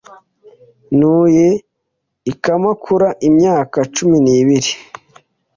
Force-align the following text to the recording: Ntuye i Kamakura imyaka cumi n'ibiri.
Ntuye 0.97 1.47
i 2.31 2.33
Kamakura 2.43 3.09
imyaka 3.27 3.77
cumi 3.95 4.17
n'ibiri. 4.25 4.71